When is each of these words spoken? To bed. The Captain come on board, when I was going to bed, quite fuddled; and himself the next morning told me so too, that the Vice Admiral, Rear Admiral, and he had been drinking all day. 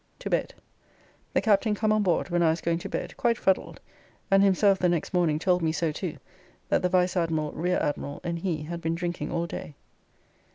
To 0.17 0.31
bed. 0.31 0.55
The 1.33 1.41
Captain 1.41 1.75
come 1.75 1.91
on 1.91 2.01
board, 2.01 2.31
when 2.31 2.41
I 2.41 2.49
was 2.49 2.59
going 2.59 2.79
to 2.79 2.89
bed, 2.89 3.15
quite 3.17 3.37
fuddled; 3.37 3.79
and 4.31 4.41
himself 4.41 4.79
the 4.79 4.89
next 4.89 5.13
morning 5.13 5.37
told 5.37 5.61
me 5.61 5.71
so 5.71 5.91
too, 5.91 6.17
that 6.69 6.81
the 6.81 6.89
Vice 6.89 7.15
Admiral, 7.15 7.51
Rear 7.51 7.77
Admiral, 7.77 8.19
and 8.23 8.39
he 8.39 8.63
had 8.63 8.81
been 8.81 8.95
drinking 8.95 9.31
all 9.31 9.45
day. 9.45 9.75